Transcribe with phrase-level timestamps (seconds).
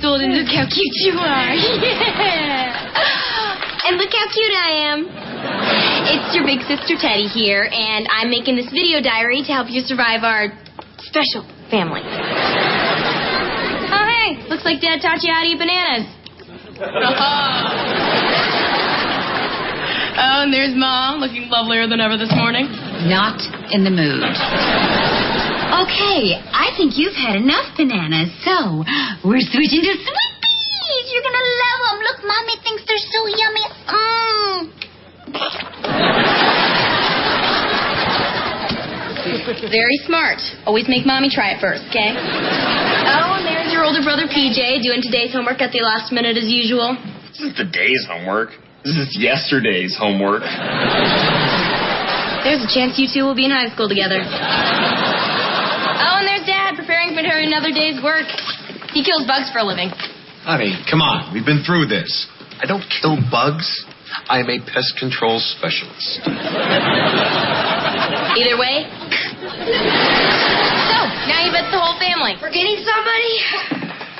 [0.00, 1.52] old, and look how cute you are.
[1.52, 2.72] Yeah.
[3.84, 5.10] And look how cute I am.
[6.08, 9.82] It's your big sister Teddy here, and I'm making this video diary to help you
[9.82, 10.54] survive our
[11.04, 12.00] special family.
[13.92, 16.06] Oh, hey, looks like Dad taught you how to eat bananas.
[20.16, 22.70] oh, and there's Mom, looking lovelier than ever this morning.
[23.10, 23.42] Not
[23.74, 24.22] in the mood.
[25.72, 28.84] Okay, I think you've had enough bananas, so
[29.24, 31.04] we're switching to sweet peas.
[31.08, 31.98] You're gonna love them.
[32.04, 33.66] Look, Mommy thinks they're so yummy.
[33.88, 34.58] Mmm.
[39.72, 40.44] Very smart.
[40.68, 42.12] Always make Mommy try it first, okay?
[42.12, 46.52] Oh, and there's your older brother PJ doing today's homework at the last minute as
[46.52, 47.00] usual.
[47.32, 48.50] This is today's homework.
[48.84, 50.42] This is yesterday's homework.
[52.44, 54.20] There's a chance you two will be in high school together.
[57.12, 58.24] And there's Dad preparing for another day's work.
[58.96, 59.92] He kills bugs for a living.
[60.48, 61.32] Honey, come on.
[61.32, 62.08] We've been through this.
[62.56, 63.68] I don't kill bugs.
[64.28, 66.24] I'm a pest control specialist.
[68.32, 68.88] Either way.
[70.88, 70.96] So,
[71.28, 72.36] now you've met the whole family.
[72.40, 73.32] Forgetting somebody?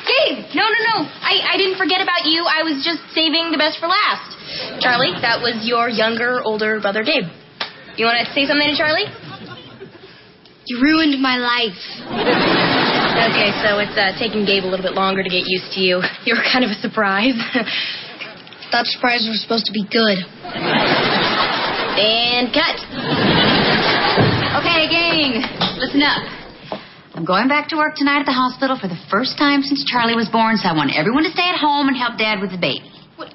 [0.04, 0.52] Gabe!
[0.52, 1.08] No, no, no.
[1.08, 2.44] I, I didn't forget about you.
[2.44, 4.36] I was just saving the best for last.
[4.84, 7.24] Charlie, that was your younger, older brother, Gabe.
[7.96, 9.08] You want to say something to Charlie?
[10.66, 12.51] You ruined my life.
[13.30, 16.02] Okay, so it's uh, taking Gabe a little bit longer to get used to you.
[16.26, 17.36] You're kind of a surprise.
[18.72, 20.16] Thought surprises were supposed to be good.
[21.92, 22.76] And cut.
[24.58, 25.44] Okay, gang,
[25.76, 26.24] listen up.
[27.14, 30.16] I'm going back to work tonight at the hospital for the first time since Charlie
[30.16, 32.58] was born, so I want everyone to stay at home and help Dad with the
[32.58, 32.88] baby.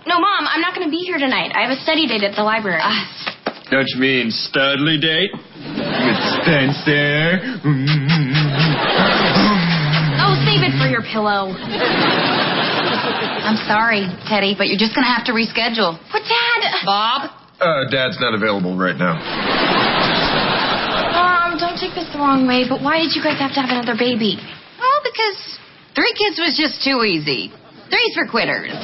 [0.09, 1.53] No, Mom, I'm not going to be here tonight.
[1.53, 2.81] I have a study date at the library.
[2.81, 2.97] Uh,
[3.69, 5.29] Don't you mean Studley date?
[5.31, 7.38] With Spencer?
[7.45, 7.69] save it for
[10.98, 11.53] your pillow.
[13.45, 16.02] I'm sorry, Teddy, but you're just going to have to reschedule.
[16.09, 16.74] But, Dad.
[16.85, 17.30] Bob?
[17.62, 19.13] Uh, Dad's not available right now.
[21.13, 23.69] Mom, don't take this the wrong way, but why did you guys have to have
[23.69, 24.41] another baby?
[24.81, 25.38] Well, because
[25.94, 27.53] three kids was just too easy.
[27.90, 28.74] Three's for quitters.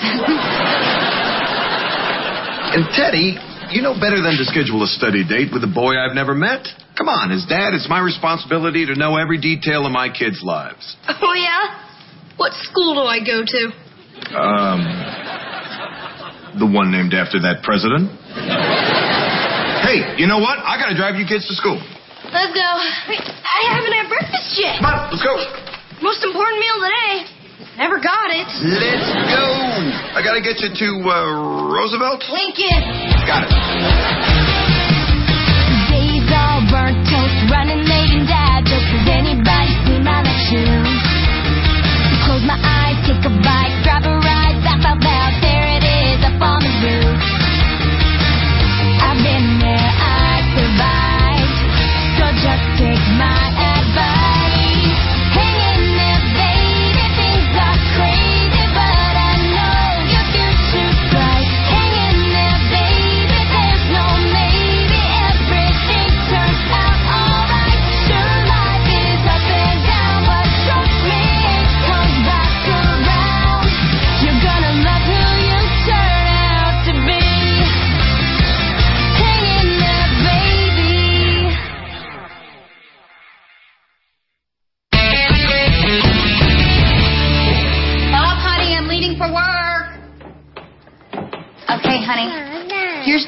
[2.74, 3.38] And Teddy,
[3.70, 6.66] you know better than to schedule a study date with a boy I've never met.
[6.98, 10.82] Come on, as dad, it's my responsibility to know every detail of my kids' lives.
[11.06, 11.93] Oh, yeah?
[12.38, 13.62] What school do I go to?
[14.34, 14.80] Um,
[16.60, 18.10] the one named after that president.
[19.86, 20.58] Hey, you know what?
[20.62, 21.78] I gotta drive you kids to school.
[22.34, 22.70] Let's go.
[23.10, 24.82] Wait, I haven't had breakfast yet.
[24.82, 25.36] Come on, let's go.
[26.02, 27.14] Most important meal today.
[27.78, 28.48] Never got it.
[28.50, 29.46] Let's go.
[30.18, 32.26] I gotta get you to uh, Roosevelt.
[32.34, 32.82] Lincoln.
[33.30, 33.54] Got it.
[35.94, 38.66] Days all burnt toast, running late and dad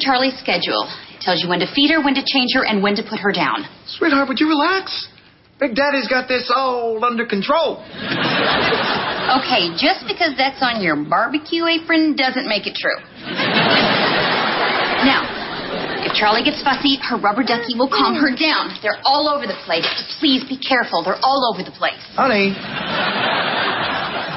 [0.05, 0.85] Charlie's schedule.
[1.09, 3.17] It tells you when to feed her, when to change her, and when to put
[3.25, 3.65] her down.
[3.97, 5.09] Sweetheart, would you relax?
[5.57, 7.81] Big Daddy's got this all under control.
[7.81, 12.99] Okay, just because that's on your barbecue apron doesn't make it true.
[15.07, 15.25] Now,
[16.05, 18.77] if Charlie gets fussy, her rubber ducky will calm her down.
[18.83, 19.87] They're all over the place.
[19.97, 21.01] Just please be careful.
[21.01, 21.97] They're all over the place.
[22.13, 22.53] Honey,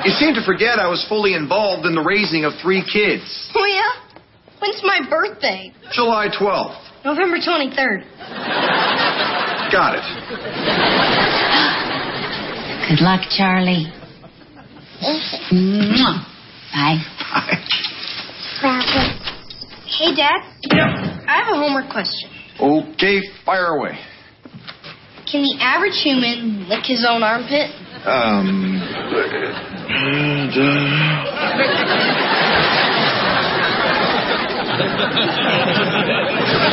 [0.07, 3.27] you seem to forget I was fully involved in the raising of three kids.
[4.59, 4.67] Yeah?
[4.67, 5.73] When's my birthday?
[5.93, 7.05] July 12th.
[7.05, 8.05] November 23rd.
[9.73, 10.05] Got it.
[12.89, 13.87] Good luck, Charlie.
[15.53, 16.25] Mwah.
[16.73, 16.99] Bye.
[19.87, 20.43] Hey, Dad.
[20.63, 22.31] You know, I have a homework question.
[22.61, 23.99] Okay, fire away.
[25.31, 27.71] Can the average human lick his own armpit?
[28.07, 28.81] Um.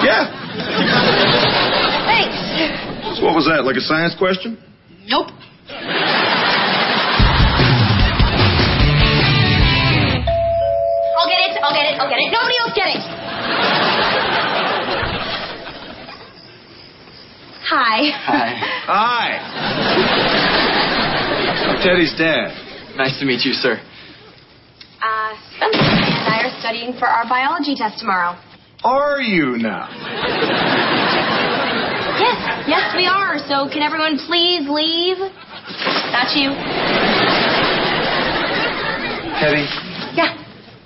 [0.00, 0.24] Yeah.
[2.08, 3.18] Thanks.
[3.18, 3.64] So what was that?
[3.64, 4.56] Like a science question?
[5.06, 5.26] Nope.
[11.18, 11.52] I'll get it.
[11.60, 12.00] I'll get it.
[12.00, 12.30] I'll get it.
[12.32, 13.02] Nobody else get it.
[17.68, 18.08] Hi.
[18.24, 18.48] Hi.
[18.88, 19.28] Hi.
[21.84, 22.69] Teddy's dad.
[23.00, 23.80] Nice to meet you, sir.
[25.00, 28.36] Uh, Spencer and I are studying for our biology test tomorrow.
[28.84, 29.88] Are you now?
[32.20, 32.36] Yes,
[32.68, 33.38] yes, we are.
[33.48, 35.16] So can everyone please leave?
[35.16, 36.52] Not you.
[39.40, 39.64] Teddy,
[40.12, 40.36] Yeah.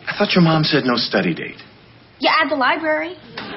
[0.06, 1.58] I thought your mom said no study date.
[2.20, 3.16] Yeah, at the library.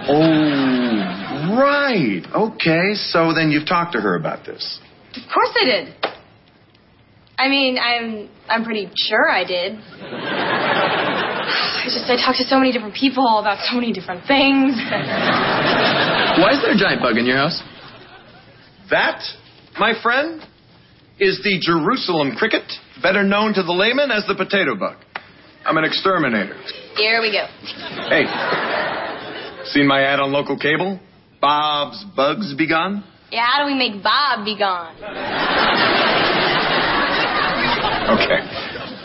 [0.09, 2.25] Oh, right.
[2.33, 4.79] Okay, so then you've talked to her about this.
[5.15, 5.93] Of course I did.
[7.37, 9.77] I mean, I'm I'm pretty sure I did.
[11.77, 14.75] I just I talked to so many different people about so many different things.
[16.41, 17.61] Why is there a giant bug in your house?
[18.89, 19.21] That,
[19.79, 20.41] my friend,
[21.19, 22.63] is the Jerusalem cricket,
[23.01, 24.97] better known to the layman as the potato bug.
[25.65, 26.55] I'm an exterminator.
[26.95, 27.45] Here we go.
[28.09, 28.25] Hey,
[29.65, 30.99] seen my ad on local cable?
[31.41, 33.03] Bob's Bugs Be Gone?
[33.31, 34.95] Yeah, how do we make Bob be gone?
[38.15, 38.39] Okay.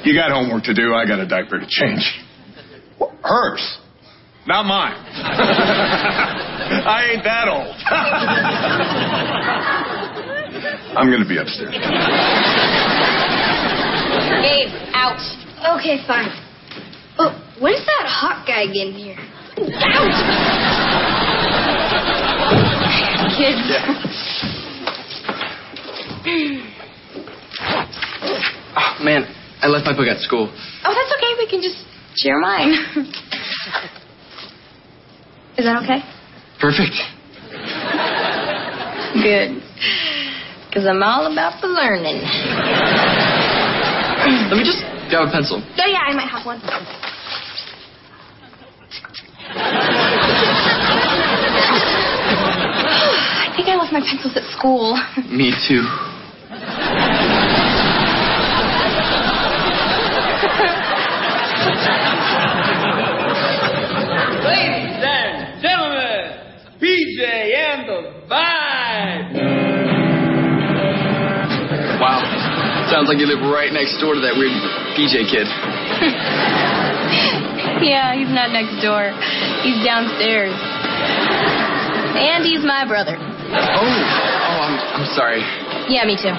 [0.05, 0.95] You got homework to do.
[0.95, 2.21] I got a diaper to change.
[3.01, 3.79] Wh- Hers.
[4.47, 4.95] Not mine.
[6.85, 7.77] I ain't that old.
[10.97, 11.75] I'm going to be upstairs.
[14.43, 15.21] Gabe, out.
[15.79, 16.29] Okay, fine.
[17.19, 19.17] Oh, when is that hot guy getting here?
[19.83, 20.13] Out.
[23.39, 23.71] Kids.
[28.77, 29.25] Oh, man,
[29.61, 30.49] I left my book at school.
[30.49, 31.35] Oh, that's okay.
[31.39, 31.85] We can just
[32.17, 32.73] share mine.
[35.59, 36.01] Is that okay?
[36.61, 36.97] Perfect.
[39.21, 39.61] Good.
[40.69, 42.23] Because I'm all about the learning.
[44.49, 44.81] Let me just
[45.11, 45.61] grab a pencil.
[45.61, 46.61] Oh, yeah, I might have one.
[53.45, 54.97] I think I left my pencils at school.
[55.29, 55.85] Me too.
[73.03, 74.55] Sounds like you live right next door to that weird
[74.95, 75.43] PJ kid.
[77.83, 79.11] yeah, he's not next door.
[79.67, 80.55] He's downstairs.
[82.15, 83.19] And he's my brother.
[83.19, 85.43] Oh, oh, I'm, I'm sorry.
[85.91, 86.31] Yeah, me too.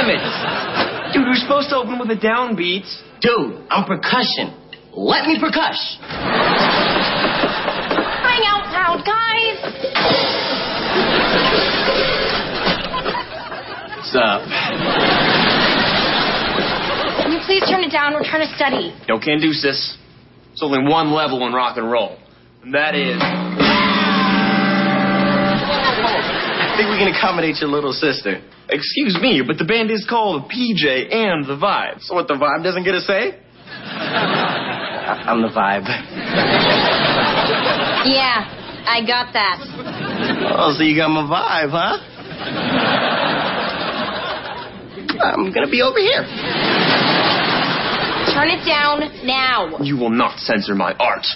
[0.00, 0.24] Emmett.
[1.12, 2.88] Dude, we're supposed to open with a downbeat.
[3.20, 4.56] Dude, I'm percussion.
[4.96, 5.76] Let me percuss.
[14.10, 14.42] What's up?
[17.22, 18.12] Can you please turn it down?
[18.12, 18.90] We're trying to study.
[19.06, 19.96] No can do, sis.
[20.48, 22.18] There's only one level in rock and roll,
[22.64, 23.22] and that is.
[23.22, 23.54] I
[26.76, 28.42] think we can accommodate your little sister.
[28.68, 32.02] Excuse me, but the band is called PJ and the Vibe.
[32.02, 33.38] So what, the vibe doesn't get a say?
[33.62, 35.86] I- I'm the vibe.
[38.10, 38.42] Yeah,
[38.90, 39.60] I got that.
[40.58, 43.19] Oh, so you got my vibe, huh?
[45.22, 46.22] I'm gonna be over here.
[48.32, 49.78] Turn it down now.
[49.80, 51.26] You will not censor my art.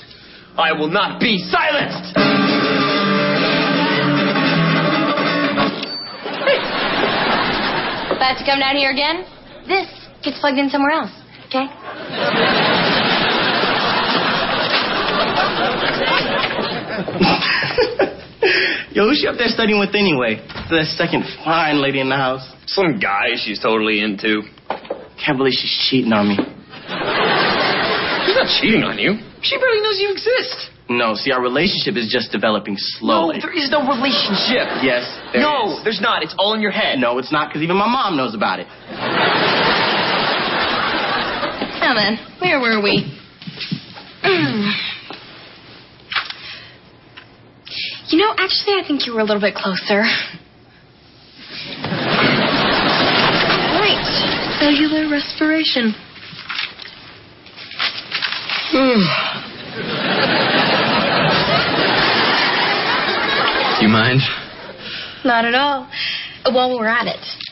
[0.57, 2.17] I will not be silenced.
[8.17, 9.25] About to come down here again?
[9.67, 9.89] This
[10.23, 11.11] gets plugged in somewhere else.
[11.49, 11.69] Okay?
[18.93, 20.37] Yo, who's she up there studying with anyway?
[20.69, 22.45] The second fine lady in the house.
[22.67, 24.43] Some guy she's totally into.
[25.25, 26.37] Can't believe she's cheating on me.
[26.37, 29.17] She's not cheating on you.
[29.41, 30.71] She barely knows you exist.
[30.89, 33.41] No, see, our relationship is just developing slowly.
[33.41, 34.69] No, there is no relationship.
[34.85, 35.85] Yes, there no, is.
[35.85, 36.23] there's not.
[36.23, 36.99] It's all in your head.
[36.99, 38.67] No, it's not, because even my mom knows about it.
[41.81, 43.09] Now then, where were we?
[48.15, 50.03] you know, actually, I think you were a little bit closer.
[53.83, 54.07] Right.
[54.61, 55.95] Cellular respiration.
[63.81, 64.21] You mind?
[65.25, 65.91] Not at all.
[66.47, 67.44] While we're at it.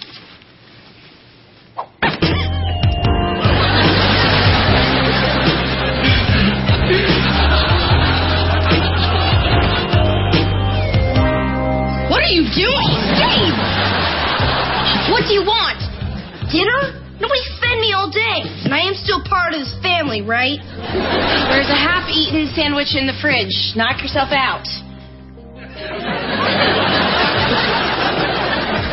[21.53, 23.55] There's a half-eaten sandwich in the fridge.
[23.77, 24.67] Knock yourself out.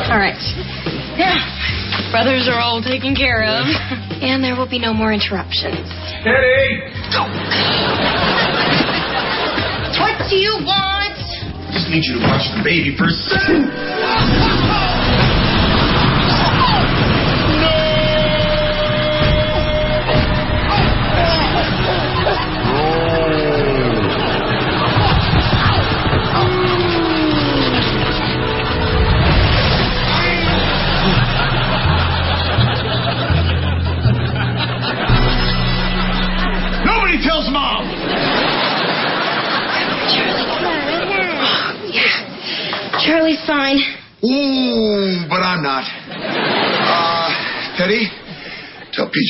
[0.09, 0.39] All right.
[1.17, 1.39] Yeah.
[2.11, 3.65] Brothers are all taken care of,
[4.21, 5.85] and there will be no more interruptions.
[6.25, 6.89] Teddy!
[9.99, 11.17] What do you want?
[11.19, 14.68] I Just need you to watch the baby for a second.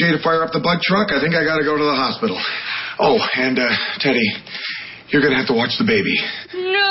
[0.09, 1.11] Tell to fire up the bug truck.
[1.11, 2.39] I think I gotta go to the hospital.
[2.99, 4.25] Oh, and, uh, Teddy,
[5.09, 6.15] you're gonna have to watch the baby.
[6.53, 6.89] No.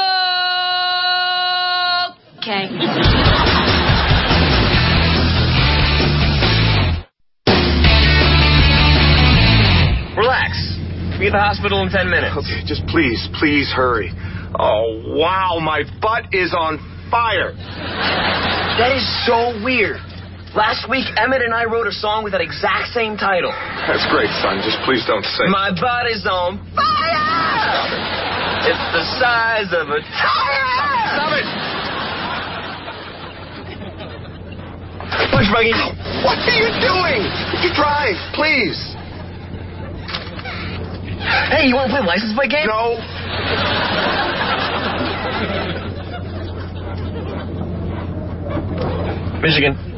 [2.38, 2.70] Okay.
[10.16, 10.78] Relax.
[11.18, 12.36] Be at the hospital in 10 minutes.
[12.38, 14.12] Okay, just please, please hurry.
[14.58, 16.78] Oh, wow, my butt is on
[17.10, 17.52] fire.
[17.52, 19.98] That is so weird.
[20.56, 23.52] Last week, Emmett and I wrote a song with that exact same title.
[23.84, 24.64] That's great, son.
[24.64, 25.50] Just please don't sing.
[25.52, 27.68] My body's on fire!
[28.64, 30.72] It's the size of a tire!
[31.20, 31.46] Stop it!
[35.36, 35.76] Push buggy.
[36.24, 37.28] What are you doing?
[37.60, 38.78] You drive, please.
[41.52, 42.66] Hey, you want to play license plate game?
[42.66, 42.96] No.
[49.40, 49.97] Michigan.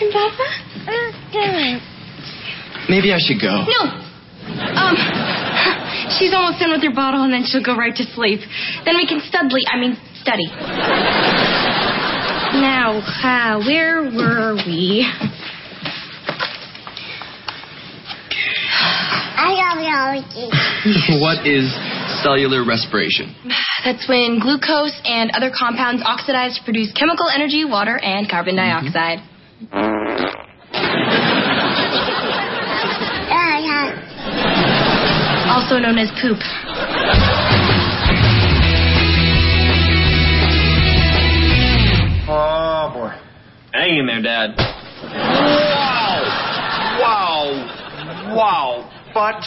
[0.00, 0.46] And Papa?
[2.88, 3.66] Maybe I should go.
[3.66, 3.82] No.
[4.70, 4.94] Um,
[6.18, 8.40] she's almost done with her bottle, and then she'll go right to sleep.
[8.84, 10.46] Then we can studly, I mean, study.
[12.60, 15.06] Now, uh, where were we?
[19.36, 20.24] I love
[21.08, 21.20] you.
[21.20, 21.70] What is
[22.22, 23.34] cellular respiration?
[23.84, 28.92] That's when glucose and other compounds oxidize to produce chemical energy, water, and carbon mm-hmm.
[28.92, 29.20] dioxide.
[35.50, 36.38] Also known as poop.
[42.32, 43.10] Oh, boy.
[43.72, 44.54] Hang in there, Dad.
[47.00, 47.50] Wow.
[48.34, 48.90] Wow.
[49.12, 49.44] Butt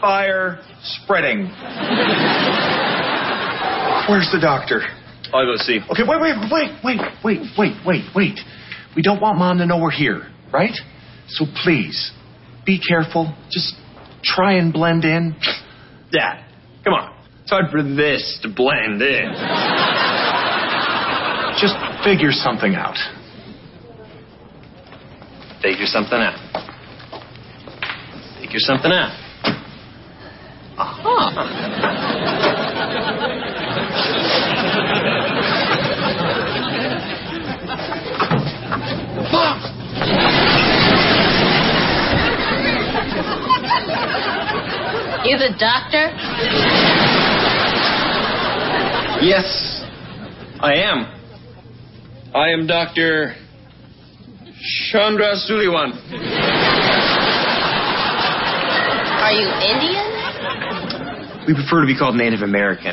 [0.00, 1.46] fire spreading.
[4.08, 4.82] Where's the doctor?
[5.32, 5.80] I'll go see.
[5.90, 8.40] Okay, wait, wait, wait, wait, wait, wait, wait, wait.
[8.96, 10.74] We don't want mom to know we're here, right?
[11.28, 12.12] So please,
[12.64, 13.34] be careful.
[13.50, 13.74] Just
[14.22, 15.36] try and blend in.
[16.10, 16.44] Dad,
[16.84, 17.14] come on.
[17.42, 19.32] It's hard for this to blend in.
[21.60, 22.96] Just figure something out.
[25.62, 26.38] Figure something out.
[28.40, 29.27] Figure something out.
[30.78, 31.08] Uh-huh.
[45.24, 46.14] You the doctor?
[49.20, 49.82] Yes,
[50.60, 51.06] I am.
[52.34, 53.34] I am Dr.
[54.92, 55.90] Chandra Suliwan.
[59.20, 59.97] Are you Indian?
[61.48, 62.92] We prefer to be called Native American.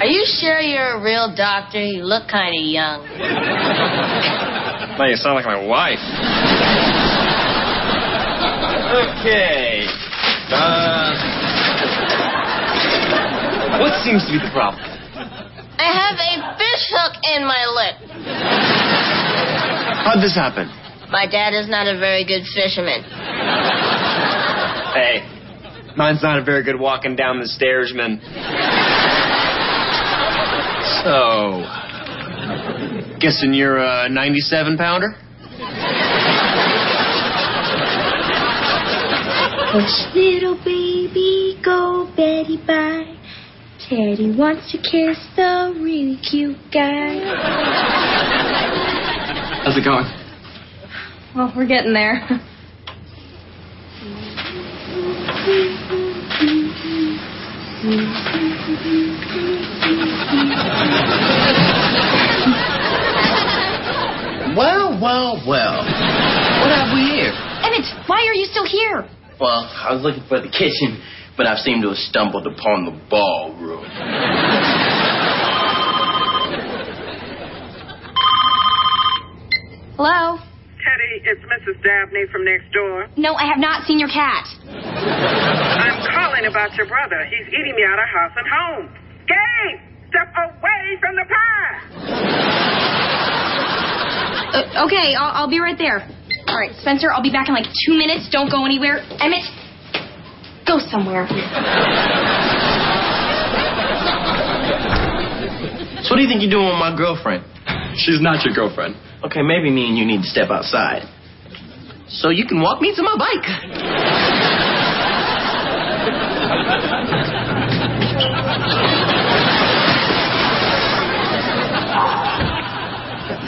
[0.00, 1.78] Are you sure you're a real doctor?
[1.78, 3.04] You look kind of young.
[4.96, 6.00] Now you sound like my wife.
[8.96, 9.84] Okay.
[10.48, 11.12] Uh,
[13.84, 14.80] what seems to be the problem?
[14.80, 18.00] I have a fish hook in my lip.
[20.00, 20.64] How'd this happen?
[21.10, 23.04] My dad is not a very good fisherman.
[24.96, 25.28] Hey,
[25.96, 28.20] mine's not a very good walking down the stairs, man.
[31.02, 31.64] So,
[33.20, 35.14] guessing you're a 97 pounder?
[39.72, 43.16] Hush, little baby, go Betty bye.
[43.88, 47.20] Teddy wants to kiss the really cute guy.
[49.64, 50.06] How's it going?
[51.36, 52.39] Well, we're getting there.
[64.56, 65.42] Well, well.
[65.44, 65.78] Well.
[66.60, 67.32] What have we here?
[67.64, 69.08] Emmett, why are you still here?
[69.40, 71.02] Well, I was looking for the kitchen,
[71.36, 73.86] but I seem to have stumbled upon the ballroom.
[79.96, 80.49] Hello?
[81.10, 81.82] Teddy, it's Mrs.
[81.82, 83.08] Dabney from next door.
[83.16, 84.46] No, I have not seen your cat.
[84.68, 87.24] I'm calling about your brother.
[87.26, 88.88] He's eating me out of house and home.
[89.26, 91.80] Gabe, step away from the pie.
[94.52, 96.06] Uh, okay, I'll, I'll be right there.
[96.46, 98.28] All right, Spencer, I'll be back in like two minutes.
[98.30, 98.98] Don't go anywhere.
[99.20, 99.44] Emmett,
[100.66, 101.26] go somewhere.
[106.02, 107.44] So what do you think you're doing with my girlfriend?
[107.96, 108.96] She's not your girlfriend.
[109.24, 111.02] Okay, maybe me and you need to step outside.
[112.08, 113.46] So you can walk me to my bike.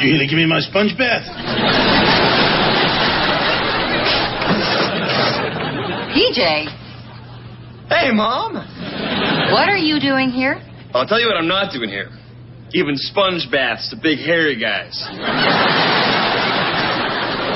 [0.03, 1.23] You here to give me my sponge bath?
[6.11, 6.67] PJ,
[7.89, 8.55] Hey, Mom.
[9.53, 10.61] what are you doing here?
[10.95, 12.09] I'll tell you what I'm not doing here.
[12.73, 14.97] Giving sponge baths to big hairy guys.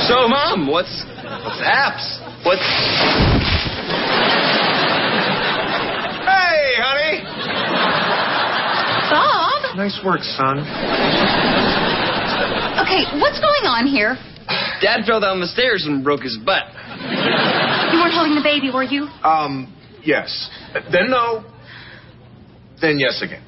[0.08, 1.04] So, Mom, what's
[1.42, 2.20] what's apps?
[2.44, 2.60] What's
[6.20, 7.24] Hey, honey.
[9.10, 9.76] Bob?
[9.76, 10.58] Nice work, son.
[12.84, 14.16] Okay, what's going on here?
[14.82, 16.64] Dad fell down the stairs and broke his butt.
[17.90, 19.04] You weren't holding the baby, were you?
[19.24, 20.50] Um, yes.
[20.92, 21.42] Then no.
[22.82, 23.42] Then yes again.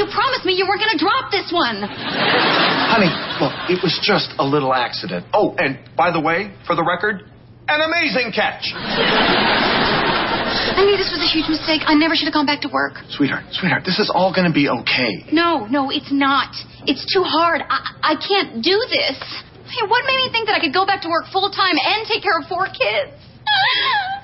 [0.00, 1.84] You promised me you weren't going to drop this one.
[1.84, 5.28] Honey, look, it was just a little accident.
[5.36, 7.28] Oh, and by the way, for the record,
[7.68, 8.72] an amazing catch.
[8.72, 11.84] I knew this was a huge mistake.
[11.84, 12.96] I never should have gone back to work.
[13.12, 15.28] Sweetheart, sweetheart, this is all going to be okay.
[15.36, 16.56] No, no, it's not.
[16.88, 17.60] It's too hard.
[17.60, 19.20] I, I can't do this.
[19.68, 22.08] Hey, what made me think that I could go back to work full time and
[22.08, 23.12] take care of four kids?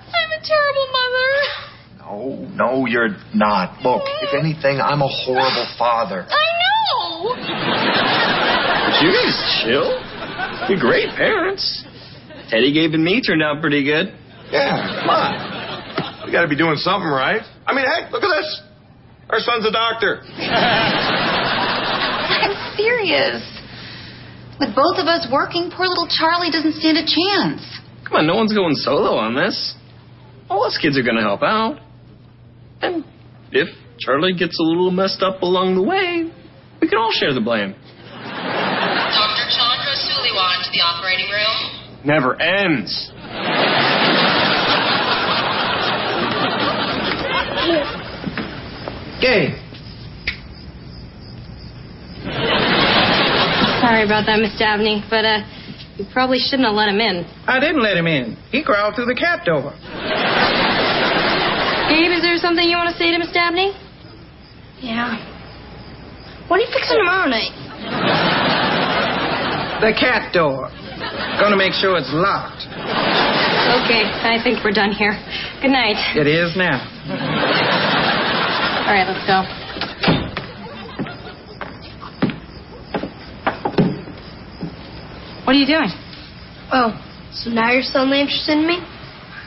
[0.09, 1.76] I'm a terrible mother.
[2.07, 3.83] No, no, you're not.
[3.83, 6.25] Look, if anything, I'm a horrible father.
[6.29, 7.35] I know.
[7.35, 9.91] But you guys chill.
[10.71, 11.85] You're great parents.
[12.49, 14.15] Teddy, Gabe, and me turned out pretty good.
[14.53, 16.27] Yeah, come on.
[16.27, 17.43] We got to be doing something right.
[17.67, 18.63] I mean, hey, look at this.
[19.29, 20.23] Our son's a doctor.
[22.39, 23.43] I'm serious.
[24.61, 27.67] With both of us working, poor little Charlie doesn't stand a chance.
[28.07, 29.75] Come on, no one's going solo on this.
[30.49, 31.81] All us kids are going to help out.
[32.83, 33.05] And
[33.53, 36.31] if Charlie gets a little messed up along the way,
[36.81, 37.73] we can all share the blame.
[37.73, 39.47] Dr.
[39.49, 41.77] Chandra Suliwan to the operating room.
[42.05, 43.11] Never ends.
[49.21, 49.57] Gabe.
[53.81, 55.39] Sorry about that, Miss Dabney, but uh,
[55.97, 57.25] you probably shouldn't have let him in.
[57.47, 58.37] I didn't let him in.
[58.51, 59.73] He crawled through the cat door.
[62.37, 63.73] Gabe, is there something you want to say to Miss Dabney?
[64.81, 65.17] Yeah.
[66.49, 67.53] What are you fixing tomorrow night?
[69.81, 70.69] The cat door.
[71.41, 72.69] Gonna make sure it's locked.
[73.85, 75.17] Okay, I think we're done here.
[75.63, 75.97] Good night.
[76.17, 76.81] It is now.
[78.85, 79.43] All right, let's go.
[85.45, 85.91] What are you doing?
[86.73, 86.93] Oh,
[87.33, 88.81] so now you're suddenly interested in me?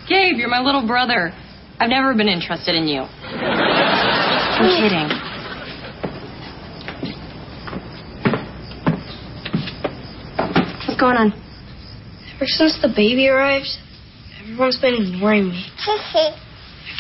[0.08, 1.34] Gabe, you're my little brother.
[1.82, 3.02] I've never been interested in you.
[3.02, 5.08] I'm kidding.
[10.86, 11.32] What's going on?
[12.36, 13.68] Ever since the baby arrived,
[14.42, 15.66] everyone's been ignoring me.
[15.88, 16.34] I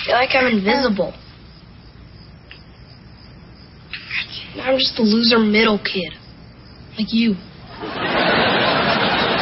[0.05, 1.13] feel like I'm invisible.
[4.61, 6.13] I'm just a loser middle kid.
[6.97, 7.33] Like you.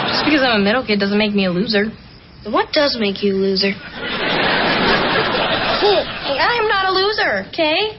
[0.10, 1.86] Just because I'm a middle kid doesn't make me a loser.
[2.44, 3.74] Then what does make you a loser?
[6.42, 7.98] I'm not a loser, okay?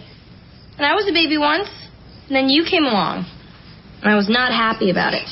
[0.77, 1.69] And I was a baby once,
[2.29, 3.27] and then you came along.
[4.03, 5.29] And I was not happy about it.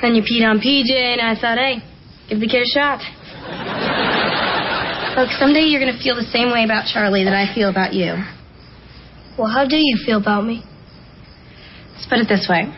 [0.00, 1.82] Then you peed on PJ, and I thought, hey,
[2.28, 2.98] give the kid a shot.
[5.16, 7.92] Look, someday you're going to feel the same way about Charlie that I feel about
[7.92, 8.14] you.
[9.38, 10.64] Well, how do you feel about me?
[11.94, 12.72] Let's put it this way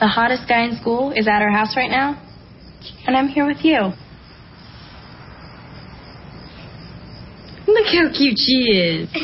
[0.00, 2.22] the hottest guy in school is at our house right now,
[3.06, 3.92] and I'm here with you.
[7.68, 9.08] Look how cute she is.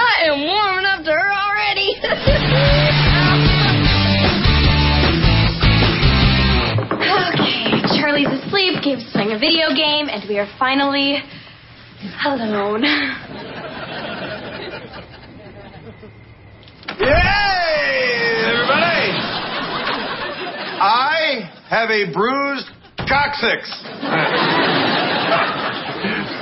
[0.00, 1.92] I am warming up to her already.
[7.28, 11.22] okay, Charlie's asleep, Gabe's playing a video game, and we are finally
[12.24, 12.82] alone.
[16.98, 17.59] Yeah!
[20.80, 22.70] I have a bruised
[23.04, 23.68] coccyx.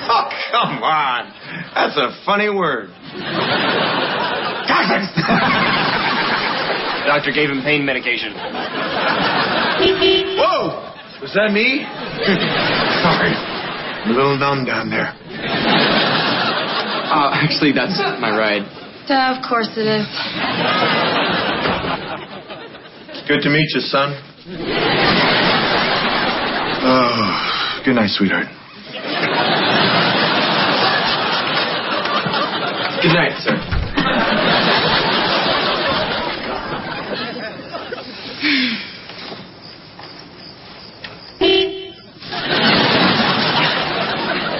[0.07, 1.27] oh, come on.
[1.75, 2.87] That's a funny word.
[4.71, 5.11] Coccyx!
[7.11, 8.31] Doctor gave him pain medication.
[10.39, 10.87] Whoa!
[11.21, 11.83] Was that me?
[13.03, 13.35] Sorry.
[13.35, 15.11] I'm a little numb down there.
[17.11, 18.63] Uh, actually, that's my ride.
[19.35, 20.07] of course it is.
[23.27, 24.15] Good to meet you, son.
[24.51, 24.63] Oh,
[27.85, 28.47] good night, sweetheart.
[33.03, 33.57] Good night, sir.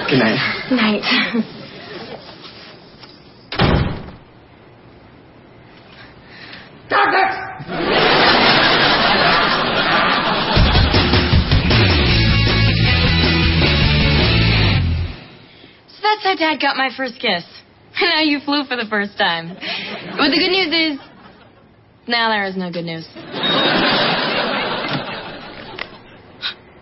[0.07, 0.39] Good night.
[0.71, 1.55] Night.
[16.29, 17.41] How Dad got my first kiss.
[17.97, 19.49] And now you flew for the first time.
[19.49, 20.99] But the good news is,
[22.05, 23.09] now there is no good news.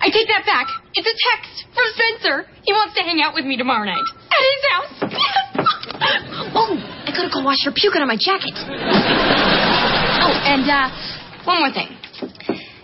[0.04, 0.68] I take that back.
[0.96, 2.44] It's a text from Spencer.
[2.66, 4.92] He wants to hang out with me tomorrow night at his house.
[6.54, 8.54] Oh, I gotta go wash your puke out of my jacket.
[8.56, 10.90] Oh, and uh,
[11.46, 11.98] one more thing.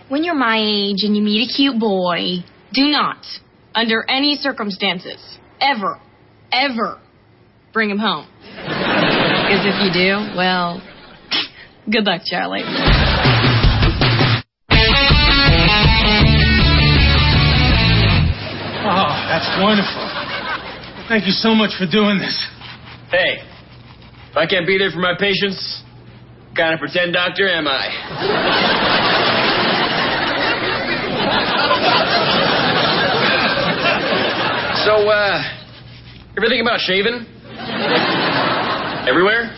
[0.08, 3.24] When you're my age and you meet a cute boy, do not,
[3.74, 6.00] under any circumstances, ever,
[6.54, 7.00] ever
[7.72, 8.26] bring him home.
[8.38, 10.80] Because if you do, well,
[11.90, 12.62] good luck, Charlie.
[18.86, 20.06] Oh, that's wonderful.
[21.08, 22.36] Thank you so much for doing this.
[23.10, 23.42] Hey,
[24.30, 25.82] if I can't be there for my patients,
[26.48, 27.88] what kind of pretend doctor am I?
[34.84, 35.53] so, uh,
[36.36, 37.26] Ever think about shaving?
[39.08, 39.50] Everywhere?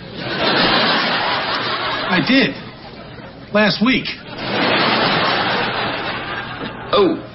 [2.08, 2.50] I did.
[3.54, 4.04] Last week.
[6.92, 7.25] Oh,